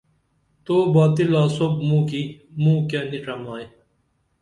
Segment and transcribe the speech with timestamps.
[0.65, 2.21] تو باتی لاسوپ موں کی
[2.61, 3.65] موں کیہ نی چمائی